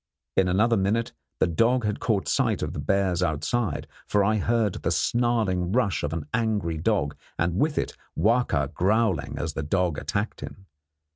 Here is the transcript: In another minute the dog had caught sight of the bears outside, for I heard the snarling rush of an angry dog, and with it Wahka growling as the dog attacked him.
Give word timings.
In 0.35 0.47
another 0.47 0.77
minute 0.77 1.13
the 1.39 1.45
dog 1.45 1.85
had 1.85 1.99
caught 1.99 2.27
sight 2.27 2.63
of 2.63 2.73
the 2.73 2.79
bears 2.79 3.21
outside, 3.21 3.85
for 4.07 4.23
I 4.23 4.37
heard 4.37 4.73
the 4.81 4.89
snarling 4.89 5.71
rush 5.73 6.01
of 6.01 6.11
an 6.11 6.25
angry 6.33 6.79
dog, 6.79 7.15
and 7.37 7.59
with 7.59 7.77
it 7.77 7.95
Wahka 8.17 8.73
growling 8.73 9.37
as 9.37 9.53
the 9.53 9.61
dog 9.61 9.99
attacked 9.99 10.41
him. 10.41 10.65